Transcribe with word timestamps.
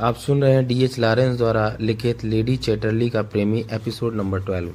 आप 0.00 0.14
सुन 0.14 0.42
रहे 0.42 0.52
हैं 0.52 0.66
डी 0.66 0.84
एच 0.84 0.98
लॉरेंस 0.98 1.36
द्वारा 1.36 1.76
लिखित 1.80 2.24
लेडी 2.24 2.56
चैटरली 2.56 3.10
का 3.10 3.22
प्रेमी 3.22 3.64
एपिसोड 3.72 4.14
नंबर 4.14 4.40
ट्वेल्व। 4.40 4.72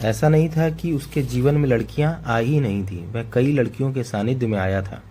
ऐसा 0.00 0.28
नहीं 0.28 0.48
था 0.48 0.70
कि 0.70 0.92
उसके 0.92 1.22
जीवन 1.22 1.54
में 1.54 1.68
लड़कियाँ 1.68 2.22
आ 2.26 2.38
ही 2.38 2.60
नहीं 2.60 2.86
थी। 2.86 3.06
वह 3.06 3.30
कई 3.32 3.52
लड़कियों 3.52 3.92
के 3.92 4.02
सानिध्य 4.02 4.46
में 4.46 4.58
आया 4.58 4.82
था। 4.82 5.02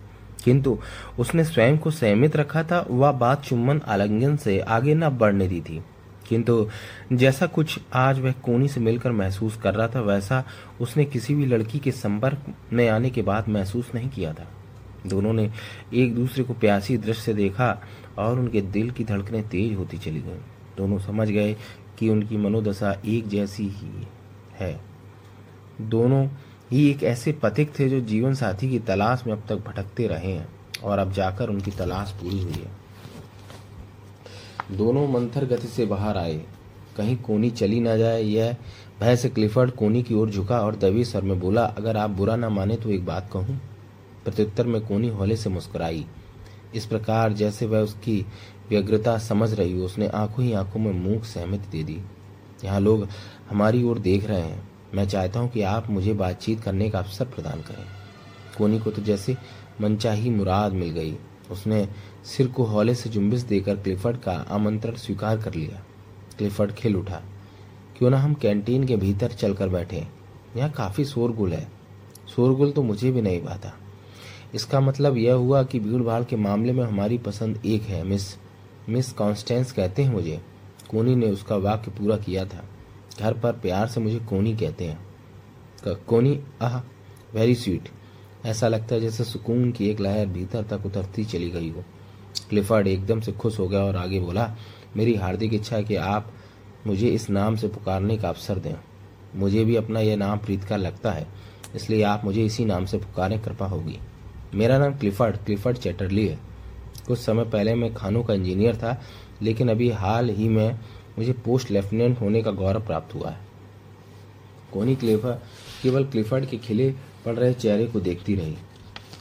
किंतु 0.44 0.78
उसने 1.18 1.44
स्वयं 1.44 1.78
को 1.78 1.90
संयमित 1.90 2.36
रखा 2.36 2.62
था, 2.62 2.86
वह 2.90 3.12
बात 3.12 3.44
चुम्बन 3.44 3.80
आलिंगन 3.88 4.36
से 4.36 4.60
आगे 4.60 4.94
न 4.94 5.08
बढ़ने 5.08 5.48
दी 5.48 5.60
थी। 5.60 5.82
किंतु 6.28 6.68
जैसा 7.12 7.46
कुछ 7.46 7.80
आज 7.94 8.20
वह 8.20 8.32
कोनी 8.32 8.68
से 8.68 8.80
मिलकर 8.80 9.12
महसूस 9.12 9.56
कर 9.56 9.74
रहा 9.74 9.88
था, 9.88 10.00
वैसा 10.00 10.44
उसने 10.80 11.04
किसी 11.04 11.34
भी 11.34 11.46
लड़की 11.46 11.78
के 11.78 11.90
संपर्क 11.90 12.38
में 12.72 12.88
आने 12.88 13.10
के 13.10 13.22
बाद 13.22 13.48
महसूस 13.48 13.90
नहीं 13.94 14.08
किया 14.08 14.32
था। 14.32 14.48
दोनों 15.06 15.32
ने 15.32 15.50
एक 15.94 16.14
दूसरे 16.14 16.44
को 16.44 16.54
प्यासी 16.54 16.96
दृश्य 16.98 17.22
से 17.22 17.34
देखा 17.34 17.70
और 18.18 18.38
उनके 18.38 18.60
दिल 18.60 18.90
की 18.90 19.04
धड़कनें 19.04 19.48
तेज 19.48 19.76
होती 19.76 19.98
चली 19.98 20.20
गईं। 20.20 20.40
दोनों 20.76 20.98
समझ 20.98 21.28
गए 21.28 21.56
कि 21.98 22.08
उनकी 22.08 22.36
मनोदशा 22.36 22.92
एक 23.06 23.28
जैसी 23.28 23.68
ही 23.68 24.06
है। 24.54 24.80
दोनों 25.80 26.26
ही 26.70 26.88
एक 26.90 27.02
ऐसे 27.02 27.32
पथिक 27.32 27.78
थे 27.78 27.88
जो 27.88 28.00
जीवन 28.00 28.34
साथी 28.34 28.70
की 28.70 28.78
तलाश 28.78 29.22
में 29.26 29.32
अब 29.32 29.42
तक 29.48 29.56
भटकते 29.56 30.06
रहे 30.06 30.32
हैं 30.32 30.48
और 30.84 30.98
अब 30.98 31.12
जाकर 31.12 31.48
उनकी 31.48 31.70
तलाश 31.70 32.10
पूरी 32.12 32.42
हुई 32.42 32.52
है। 32.52 32.78
दोनों 34.76 35.06
मंथर 35.08 35.44
गति 35.44 35.68
से 35.68 35.86
बाहर 35.86 36.16
आए। 36.16 36.40
कहीं 36.96 37.16
कोनी 37.16 37.50
चली 37.50 37.80
ना 37.80 37.96
जाए, 37.96 38.22
यह 38.22 38.56
भय 39.00 39.16
से 39.16 39.28
क्लिफर्ड 39.28 39.70
कोनी 39.70 40.02
की 40.02 40.14
ओर 40.14 40.30
झुका 40.30 40.60
और 40.60 40.76
दबी 40.76 41.04
सर 41.04 41.22
में 41.22 41.38
बोला, 41.40 41.64
अगर 41.64 41.96
आप 41.96 42.10
बुरा 42.10 42.36
ना 42.36 42.48
माने 42.48 42.76
तो 42.76 42.90
एक 42.90 43.04
बात 43.06 43.30
कहूँ 43.32 43.60
प्रत्युत्तर 44.24 44.66
में 44.66 44.80
कोनी 44.86 45.08
होले 45.08 45.36
से 45.36 45.50
मुस्कुराई। 45.50 46.06
इस 46.74 46.86
प्रकार 46.86 47.32
जैसे 47.32 47.66
वह 47.66 47.80
उसकी 47.80 48.26
व्यग्रता 48.70 49.18
समझ 49.18 49.52
रही 49.54 49.78
हो, 49.78 49.84
उसने 49.84 50.08
आँखों 50.08 50.44
ही 50.44 50.52
आँखों 50.52 50.80
में 50.80 50.92
मूक 50.92 51.24
सहमति 51.24 51.68
दे 51.70 51.82
दी। 51.84 52.00
यहाँ 52.64 52.80
लोग 52.80 53.08
हमारी 53.50 53.82
ओर 53.82 53.98
देख 53.98 54.24
रहे 54.24 54.40
हैं। 54.40 54.68
मैं 54.94 55.08
चाहता 55.08 55.40
हूँ 55.40 55.50
कि 55.50 55.62
आप 55.62 55.90
मुझे 55.90 56.12
बातचीत 56.12 56.60
करने 56.60 56.90
का 56.90 56.98
अवसर 56.98 57.24
प्रदान 57.24 57.60
करें। 57.60 57.84
कोनी 58.58 58.78
को 58.78 58.90
तो 58.90 59.02
जैसे 59.02 59.36
मनचाही 59.80 60.30
मुराद 60.30 60.72
मिल 60.72 60.90
गई। 60.90 61.16
उसने 61.50 61.88
सिर 62.24 62.48
को 62.48 62.64
हौले 62.64 62.94
से 62.94 63.10
जुम्बिस 63.10 63.42
देकर 63.42 63.76
क्लिफर्ड 63.76 64.16
का 64.16 64.32
आमंत्रण 64.32 64.94
स्वीकार 64.94 65.38
कर 65.38 65.54
लिया। 65.54 65.82
क्लिफर्ड 66.38 66.72
खिल 66.72 66.96
उठा। 66.96 67.22
क्यों 67.98 68.10
ना 68.10 68.18
हम 68.18 68.34
कैंटीन 68.34 68.86
के 68.86 68.96
भीतर 68.96 69.32
चलकर 69.32 69.68
बैठे। 69.68 70.06
यहाँ 70.56 70.70
काफ़ी 70.70 71.04
शोरगुल 71.04 71.52
है। 71.52 71.68
शोरगुल 72.36 72.72
तो 72.72 72.82
मुझे 72.82 73.10
भी 73.12 73.22
नहीं 73.22 73.40
पाता 73.40 73.72
इसका 74.54 74.80
मतलब 74.80 75.16
यह 75.16 75.34
हुआ 75.34 75.62
कि 75.62 75.80
भीड़ 75.80 76.02
भाड़ 76.02 76.22
के 76.24 76.36
मामले 76.36 76.72
में 76.72 76.84
हमारी 76.84 77.18
पसंद 77.18 77.60
एक 77.66 77.82
है, 77.82 78.02
मिस। 78.04 78.36
मिस 78.88 79.12
कॉन्स्टेंस 79.12 79.72
कहते 79.72 80.02
हैं 80.02 80.12
मुझे। 80.12 80.40
कोनी 80.90 81.14
ने 81.14 81.30
उसका 81.30 81.56
वाक्य 81.56 81.90
पूरा 81.90 82.16
किया 82.16 82.44
था। 82.44 82.64
घर 83.20 83.38
पर 83.38 83.52
प्यार 83.52 83.86
से 83.86 84.00
मुझे 84.00 84.18
कोनी 84.20 84.56
कहते 84.56 84.84
हैं। 84.84 85.94
कोनी, 86.06 86.40
आह 86.62 86.78
वेरी 87.34 87.54
स्वीट 87.54 87.88
ऐसा 88.46 88.68
लगता 88.68 88.94
है 88.94 89.00
जैसे 89.00 89.24
सुकून 89.24 89.70
की 89.72 89.88
एक 89.90 90.00
लहर 90.00 90.26
भीतर 90.26 90.62
तक 90.62 90.86
उतरती 90.86 91.24
चली 91.24 91.50
गई 91.50 91.70
हो। 91.70 91.84
क्लिफर्ड 92.50 92.86
एकदम 92.86 93.20
से 93.20 93.32
खुश 93.32 93.58
हो 93.58 93.68
गया 93.68 93.80
और 93.80 93.96
आगे 93.96 94.20
बोला, 94.20 94.54
मेरी 94.96 95.14
हार्दिक 95.14 95.54
इच्छा 95.54 95.76
है 95.76 95.82
कि 95.84 95.96
आप 95.96 96.32
मुझे 96.86 97.08
इस 97.08 97.28
नाम 97.30 97.56
से 97.56 97.68
पुकारने 97.68 98.16
का 98.18 98.28
अवसर 98.28 98.58
दें। 98.58 98.74
मुझे 99.34 99.64
भी 99.64 99.76
अपना 99.76 100.00
यह 100.00 100.16
नाम 100.16 100.38
प्रीत 100.38 100.64
का 100.64 100.76
लगता 100.76 101.12
है, 101.12 101.26
इसलिए 101.74 102.02
आप 102.02 102.24
मुझे 102.24 102.44
इसी 102.44 102.64
नाम 102.64 102.84
से 102.84 102.98
पुकारें, 102.98 103.40
कृपा 103.42 103.66
होगी। 103.66 103.98
मेरा 104.54 104.78
नाम 104.78 104.94
क्लिफर्ड 104.94 105.36
क्लिफर्ड 105.36 105.76
चैटरली 105.76 106.26
है। 106.28 106.38
कुछ 107.06 107.18
समय 107.18 107.44
पहले 107.44 107.74
मैं 107.74 107.94
खानों 107.94 108.24
का 108.24 108.34
इंजीनियर 108.34 108.76
था, 108.76 109.02
लेकिन 109.42 109.68
अभी 109.68 109.90
हाल 109.90 110.30
ही 110.30 110.48
में 110.48 110.78
मुझे 111.18 111.32
पोस्ट 111.32 111.70
लेफ्टिनेंट 111.70 112.20
होने 112.20 112.42
का 112.42 112.50
गौरव 112.50 112.86
प्राप्त 112.86 113.14
हुआ 113.14 113.30
है। 113.30 113.40
कोनी 114.72 114.96
क्लिफर, 114.96 115.42
केवल 115.82 116.04
क्लिफर्ड 116.04 116.46
के 116.46 116.56
खिले 116.56 116.94
पड़ 117.24 117.34
रहे 117.34 117.54
चेहरे 117.54 117.86
को 117.86 118.00
देखती 118.00 118.34
रही। 118.34 118.56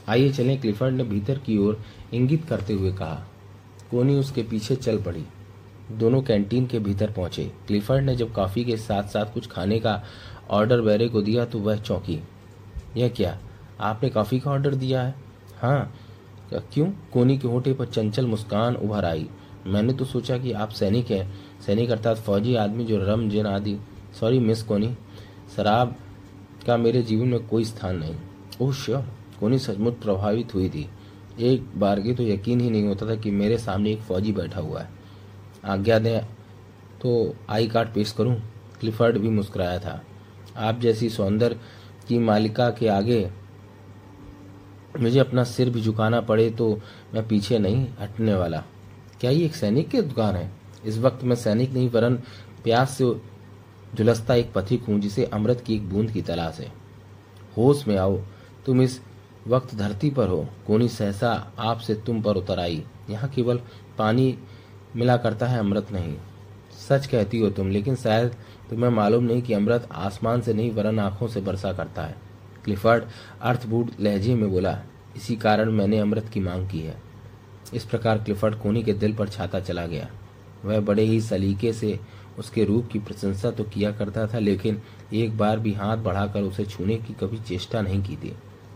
आइए 0.07 0.29
चलें, 0.29 0.61
क्लिफर्ड 0.61 0.95
ने 0.95 1.03
भीतर 1.03 1.37
की 1.37 1.57
ओर 1.57 1.81
इंगित 2.13 2.45
करते 2.45 2.73
हुए 2.73 2.91
कहा। 2.91 3.25
कोनी 3.91 4.15
उसके 4.15 4.43
पीछे 4.43 4.75
चल 4.75 4.97
पड़ी। 4.97 5.25
दोनों 5.91 6.21
कैंटीन 6.21 6.65
के 6.65 6.79
भीतर 6.79 7.11
पहुँचे। 7.11 7.51
क्लिफर्ड 7.67 8.05
ने 8.05 8.15
जब 8.15 8.33
कॉफ़ी 8.33 8.63
के 8.63 8.77
साथ 8.77 9.03
साथ 9.03 9.33
कुछ 9.33 9.47
खाने 9.47 9.79
का 9.79 10.03
ऑर्डर 10.49 10.81
बैरे 10.81 11.07
को 11.07 11.21
दिया 11.21 11.45
तो 11.45 11.59
वह 11.59 11.75
चौंकी। 11.75 12.19
यह 12.97 13.09
क्या? 13.09 13.39
आपने 13.79 14.09
कॉफ़ी 14.09 14.39
का 14.39 14.51
ऑर्डर 14.51 14.75
दिया 14.75 15.01
है। 15.01 15.13
हाँ 15.61 15.93
क्यों? 16.73 16.87
कोनी 17.13 17.37
के 17.37 17.47
होठे 17.47 17.73
पर 17.73 17.85
चंचल 17.85 18.27
मुस्कान 18.27 18.75
उभर 18.75 19.05
आई। 19.05 19.27
मैंने 19.67 19.93
तो 19.93 20.05
सोचा 20.05 20.37
कि 20.37 20.51
आप 20.51 20.69
सैनिक 20.69 21.11
हैं। 21.11 21.33
सैनिक 21.65 21.91
अर्थात 21.91 22.17
फौजी 22.17 22.55
आदमी 22.55 22.85
जो 22.85 22.97
रम, 22.99 23.29
जिन 23.29 23.45
आदि। 23.45 23.77
सॉरी 24.19 24.39
मिस 24.39 24.63
कोनी। 24.63 24.93
शराब 25.55 25.95
का 26.65 26.77
मेरे 26.77 27.01
जीवन 27.01 27.27
में 27.27 27.47
कोई 27.47 27.65
स्थान 27.65 27.97
नहीं। 27.97 28.15
ओह 28.61 28.73
श्योर 28.73 29.05
कोनी 29.39 29.59
सचमुच 29.59 29.93
प्रभावित 29.95 30.53
हुई 30.53 30.69
थी। 30.69 30.89
एक 31.39 31.67
बार 31.75 31.99
की 32.01 32.13
तो 32.13 32.23
यकीन 32.23 32.61
ही 32.61 32.69
नहीं 32.69 32.87
होता 32.87 33.07
था 33.07 33.15
कि 33.15 33.31
मेरे 33.31 33.57
सामने 33.57 33.91
एक 33.91 34.01
फौजी 34.01 34.31
बैठा 34.31 34.61
हुआ 34.61 34.81
है। 34.81 34.89
आज्ञा 35.65 35.99
दें 35.99 36.25
तो 37.01 37.35
आई 37.49 37.67
कार्ड 37.67 37.93
पेश 37.93 38.11
करूँ? 38.11 38.35
क्लिफर्ड 38.79 39.17
भी 39.17 39.29
मुस्कुराया 39.29 39.79
था। 39.79 40.01
आप 40.57 40.79
जैसी 40.79 41.09
सौंदर्य 41.09 41.59
की 42.07 42.17
मालिका 42.19 42.69
के 42.69 42.87
आगे 42.87 43.29
मुझे 44.99 45.19
अपना 45.19 45.43
सिर 45.43 45.69
भी 45.69 45.81
झुकाना 45.81 46.21
पड़े 46.21 46.49
तो 46.49 46.79
मैं 47.13 47.27
पीछे 47.27 47.59
नहीं 47.59 47.87
हटने 47.99 48.35
वाला। 48.35 48.63
क्या 49.21 49.31
ये 49.31 49.45
एक 49.45 49.55
सैनिक 49.55 49.89
की 49.89 50.01
दुकान 50.01 50.35
है? 50.35 50.51
इस 50.85 50.97
वक्त 50.97 51.23
मैं 51.23 51.35
सैनिक 51.35 51.73
नहीं, 51.73 51.89
वरन 51.89 52.15
प्यास 52.63 52.91
से 52.91 53.13
झुलसता 53.95 54.35
एक 54.35 54.53
पथिक 54.53 54.83
हूँ, 54.83 54.99
जिसे 54.99 55.25
अमृत 55.25 55.61
की 55.61 55.75
एक 55.75 55.89
बूंद 55.89 56.11
की 56.11 56.21
तलाश 56.21 56.59
है। 56.59 56.71
होश 57.57 57.87
में 57.87 57.97
आओ, 57.97 58.21
तुम 58.65 58.81
इस 58.81 59.01
वक्त 59.47 59.75
धरती 59.75 60.09
पर 60.09 60.27
हो। 60.27 60.47
कोनी 60.67 60.87
सहसा 60.87 61.53
आपसे 61.59 61.95
तुम 61.95 62.21
पर 62.21 62.35
उतर 62.35 62.59
आई। 62.59 62.83
यहाँ 63.09 63.29
केवल 63.29 63.59
पानी 63.97 64.37
मिला 64.95 65.17
करता 65.17 65.47
है, 65.47 65.59
अमृत 65.59 65.91
नहीं। 65.91 66.15
सच 66.89 67.07
कहती 67.07 67.39
हो 67.39 67.49
तुम, 67.49 67.69
लेकिन 67.69 67.95
शायद 67.95 68.35
तुम्हें 68.69 68.89
मालूम 68.89 69.23
नहीं 69.23 69.41
कि 69.41 69.53
अमृत 69.53 69.87
आसमान 69.91 70.41
से 70.41 70.53
नहीं, 70.53 70.71
वरन 70.71 70.99
आँखों 70.99 71.27
से 71.27 71.41
बरसा 71.41 71.73
करता 71.73 72.01
है। 72.01 72.28
क्लिफर्ड 72.69 73.03
अर्थबूढ़ 73.41 73.89
लहजे 73.99 74.33
में 74.35 74.49
बोला, 74.51 74.77
इसी 75.15 75.35
कारण 75.35 75.71
मैंने 75.71 75.99
अमृत 75.99 76.27
की 76.29 76.39
मांग 76.39 76.67
की 76.69 76.79
है। 76.79 76.95
इस 77.73 77.83
प्रकार 77.83 78.17
क्लिफर्ड 78.17 78.55
कोनी 78.55 78.83
के 78.83 78.93
दिल 78.93 79.13
पर 79.13 79.29
छाता 79.29 79.59
चला 79.59 79.85
गया। 79.85 80.07
वह 80.65 80.79
बड़े 80.79 81.03
ही 81.03 81.19
सलीके 81.21 81.71
से 81.73 81.99
उसके 82.39 82.63
रूप 82.65 82.87
की 82.91 82.99
प्रशंसा 82.99 83.51
तो 83.51 83.63
किया 83.63 83.91
करता 83.91 84.27
था, 84.27 84.39
लेकिन 84.39 84.81
एक 85.13 85.37
बार 85.37 85.59
भी 85.59 85.73
हाथ 85.73 85.97
बढ़ाकर 85.97 86.41
उसे 86.41 86.65
छूने 86.65 86.97
की 86.97 87.13
कभी 87.13 87.39
चेष्टा 87.39 87.81
नहीं 87.81 88.01
की 88.03 88.15
थी। 88.15 88.35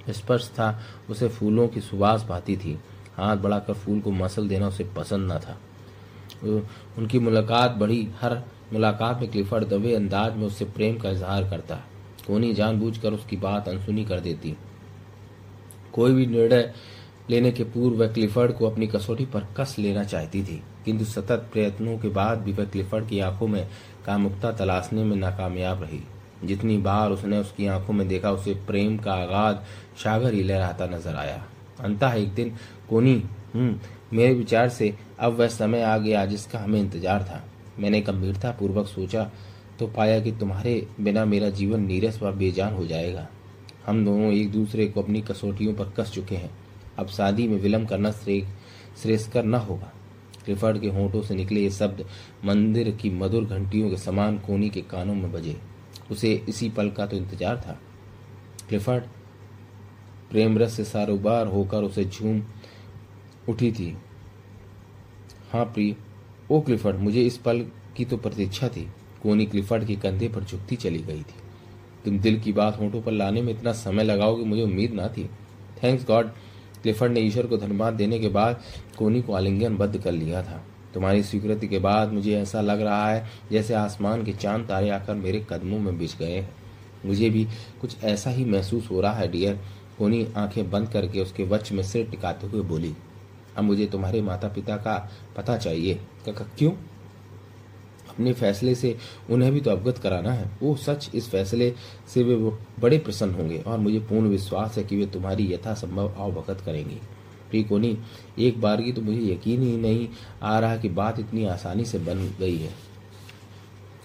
स्पर्श 0.09 0.49
था, 0.49 0.79
उसे 1.09 1.27
फूलों 1.29 1.67
की 1.67 1.81
सुबास 1.81 2.25
भाती 2.29 2.57
थी। 2.57 2.77
हाथ 3.17 3.37
बढ़ाकर 3.37 3.73
फूल 3.75 3.99
को 3.99 4.11
मसल 4.13 4.47
देना 4.47 4.67
उसे 4.67 4.83
पसंद 4.97 5.31
न 5.31 5.39
था। 5.39 5.57
उनकी 6.97 7.19
मुलाकात 7.19 7.71
बड़ी, 7.71 8.07
हर 8.21 8.41
मुलाकात 8.73 9.21
में 9.21 9.31
क्लिफर्ड 9.31 9.69
दबे 9.69 9.95
अंदाज 9.95 10.35
में 10.35 10.45
उससे 10.47 10.65
प्रेम 10.65 10.97
का 10.97 11.09
इजहार 11.09 11.49
करता। 11.49 11.83
कोनी 12.27 12.53
जानबूझकर 12.53 13.13
उसकी 13.13 13.37
बात 13.37 13.67
अनसुनी 13.69 14.05
कर 14.05 14.19
देती। 14.19 14.55
कोई 15.93 16.13
भी 16.13 16.25
निर्णय 16.27 16.73
लेने 17.29 17.51
के 17.51 17.63
पूर्व 17.63 17.95
वह 17.97 18.11
क्लिफर्ड 18.13 18.51
को 18.51 18.69
अपनी 18.69 18.87
कसौटी 18.87 19.25
पर 19.25 19.47
कस 19.57 19.75
लेना 19.79 20.03
चाहती 20.03 20.43
थी, 20.43 20.61
किंतु 20.85 21.05
सतत 21.05 21.47
प्रयत्नों 21.53 21.97
के 21.97 22.09
बाद 22.09 22.39
भी 22.39 22.53
वह 22.53 22.65
क्लिफर्ड 22.65 23.07
की 23.09 23.19
आँखों 23.19 23.47
में 23.47 23.67
कामुकता 24.05 24.51
तलाशने 24.51 25.03
में 25.03 25.15
नाकामयाब 25.17 25.83
रही। 25.83 26.01
जितनी 26.43 26.77
बार 26.79 27.11
उसने 27.11 27.37
उसकी 27.37 27.67
आँखों 27.67 27.93
में 27.93 28.07
देखा, 28.07 28.31
उसे 28.31 28.53
प्रेम 28.67 28.97
का 28.97 29.13
आगाज़ 29.13 29.57
सागर 29.97 30.33
ही 30.33 30.43
लहराता 30.43 30.85
नज़र 30.87 31.15
आया। 31.15 31.43
अंतः 31.79 32.13
एक 32.13 32.33
दिन 32.33 32.55
कोनी 32.89 33.15
हम्म 33.53 33.79
मेरे 34.13 34.33
विचार 34.33 34.69
से 34.69 34.93
अब 35.19 35.33
वह 35.33 35.47
समय 35.49 35.81
आ 35.81 35.97
गया 35.97 36.25
जिसका 36.25 36.59
हमें 36.59 36.79
इंतज़ार 36.79 37.23
था। 37.23 37.43
मैंने 37.79 38.01
गंभीरता 38.01 38.51
पूर्वक 38.51 38.87
सोचा 38.87 39.29
तो 39.79 39.87
पाया 39.87 40.19
कि 40.19 40.31
तुम्हारे 40.31 40.75
बिना 40.99 41.25
मेरा 41.25 41.49
जीवन 41.51 41.81
नीरस 41.81 42.21
व 42.23 42.31
बेजान 42.33 42.73
हो 42.73 42.85
जाएगा। 42.85 43.27
हम 43.85 44.03
दोनों 44.05 44.31
एक 44.33 44.51
दूसरे 44.51 44.85
को 44.87 45.01
अपनी 45.01 45.21
कसौटियों 45.21 45.73
पर 45.73 45.93
कस 45.97 46.11
चुके 46.11 46.35
हैं। 46.35 46.49
अब 46.97 47.07
शादी 47.07 47.47
में 47.47 47.57
विलम्ब 47.57 47.87
करना 47.89 48.11
श्रेष्ठकर 48.11 49.43
न 49.45 49.55
होगा। 49.55 49.91
क्लिफर्ड 50.45 50.79
के 50.81 50.87
होठों 50.89 51.21
से 51.21 51.35
निकले 51.35 51.61
ये 51.61 51.69
शब्द 51.71 52.05
मंदिर 52.45 52.91
की 52.91 53.09
मधुर 53.11 53.45
घंटियों 53.45 53.89
के 53.89 53.97
समान 53.97 54.37
कोनी 54.37 54.69
के 54.69 54.81
कानों 54.83 55.15
में 55.15 55.31
बजे। 55.31 55.55
उसे 56.11 56.33
इसी 56.49 56.69
पल 56.69 56.89
का 56.89 57.05
तो 57.05 57.17
इंतज़ार 57.17 57.57
था। 57.57 57.79
क्लिफर्ड 58.69 59.03
प्रेम 60.31 60.57
रस 60.57 60.73
से 60.73 60.83
सारोबार 60.83 61.47
होकर 61.47 61.83
उसे 61.83 62.05
झूम 62.05 62.41
उठी 63.49 63.71
थी। 63.71 63.95
हाँ 65.51 65.65
प्रिय 65.65 65.95
ओ 66.51 66.59
क्लिफर्ड 66.61 66.99
मुझे 66.99 67.21
इस 67.21 67.37
पल 67.37 67.65
की 67.97 68.05
तो 68.05 68.17
प्रतीक्षा 68.17 68.67
थी। 68.67 68.87
कोनी 69.23 69.45
क्लिफर्ड 69.45 69.85
के 69.85 69.95
कंधे 69.97 70.27
पर 70.27 70.43
झुकती 70.43 70.75
चली 70.75 70.99
गई 70.99 71.21
थी। 71.21 71.41
तुम 72.05 72.19
दिल 72.19 72.39
की 72.39 72.53
बात 72.53 72.79
होठों 72.79 73.01
पर 73.01 73.11
लाने 73.11 73.41
में 73.41 73.53
इतना 73.53 73.71
समय 73.73 74.03
लगाओगे 74.03 74.43
मुझे 74.45 74.63
उम्मीद 74.63 74.93
ना 74.93 75.07
थी। 75.07 75.29
थैंक्स 75.83 76.05
गॉड 76.05 76.31
क्लिफर्ड 76.81 77.11
ने 77.11 77.19
ईश्वर 77.19 77.47
को 77.47 77.57
धन्यवाद 77.57 77.93
देने 77.93 78.19
के 78.19 78.27
बाद 78.29 78.61
कोनी 78.97 79.21
को 79.21 79.33
आलिंगन 79.33 79.77
बद्ध 79.77 79.97
कर 79.97 80.11
लिया 80.11 80.41
था। 80.43 80.63
तुम्हारी 80.93 81.23
स्वीकृति 81.23 81.67
के 81.67 81.79
बाद 81.79 82.11
मुझे 82.13 82.35
ऐसा 82.37 82.61
लग 82.61 82.81
रहा 82.81 83.07
है 83.09 83.25
जैसे 83.51 83.73
आसमान 83.73 84.23
के 84.25 84.33
चाँद 84.33 84.67
तारे 84.67 84.89
आकर 84.89 85.15
मेरे 85.15 85.45
कदमों 85.49 85.79
में 85.79 85.97
बिछ 85.97 86.17
गए 86.17 86.31
हैं। 86.31 86.49
मुझे 87.05 87.29
भी 87.29 87.47
कुछ 87.81 88.03
ऐसा 88.03 88.29
ही 88.29 88.45
महसूस 88.45 88.89
हो 88.91 89.01
रहा 89.01 89.13
है 89.13 89.27
डियर 89.27 89.59
कोनी 89.97 90.27
आँखें 90.37 90.69
बंद 90.71 90.89
करके 90.89 91.21
उसके 91.21 91.43
वच 91.43 91.71
में 91.71 91.83
सिर 91.83 92.09
टिकाते 92.09 92.47
हुए 92.47 92.61
बोली, 92.63 92.93
अब 93.57 93.63
मुझे 93.63 93.85
तुम्हारे 93.85 94.21
माता 94.21 94.47
पिता 94.47 94.77
का 94.77 94.95
पता 95.37 95.57
चाहिए। 95.57 95.99
क्यों? 96.27 96.71
अपने 98.13 98.33
फैसले 98.33 98.75
से 98.75 98.95
उन्हें 99.29 99.51
भी 99.51 99.61
तो 99.61 99.71
अवगत 99.71 99.97
कराना 99.97 100.31
है। 100.31 100.51
वो 100.61 100.75
सच 100.75 101.09
इस 101.15 101.29
फैसले 101.29 101.73
से 102.07 102.23
वे 102.23 102.35
बड़े 102.79 102.97
प्रसन्न 102.97 103.33
होंगे 103.33 103.57
और 103.57 103.77
मुझे 103.77 103.99
पूर्ण 103.99 104.27
विश्वास 104.27 104.77
है 104.77 104.83
कि 104.83 104.97
वे 104.97 105.05
तुम्हारी 105.05 105.51
यथासंभव 105.53 106.13
अवगत 106.17 106.61
करेंगे। 106.61 106.95
प्री 107.49 107.63
कोनी 107.63 107.97
एक 108.39 108.61
बार 108.61 108.81
की 108.81 108.91
तो 108.91 109.01
मुझे 109.01 109.19
यकीन 109.23 109.61
ही 109.61 109.77
नहीं 109.77 110.07
आ 110.43 110.59
रहा 110.59 110.77
कि 110.77 110.89
बात 110.89 111.19
इतनी 111.19 111.45
आसानी 111.45 111.85
से 111.85 111.99
बन 111.99 112.27
गई 112.39 112.57
है। 112.57 112.71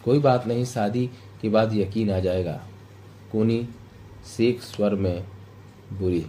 कोई 0.05 0.19
बात 0.19 0.47
नहीं, 0.47 0.65
शादी 0.65 1.07
के 1.43 1.49
बाद 1.49 1.75
यकीन 1.75 2.11
आ 2.11 2.19
जाएगा। 2.21 2.61
कोनी, 3.33 3.69
सेक 4.37 4.63
स्वर 4.63 4.95
में 4.95 5.25
बुरी। 5.93 6.25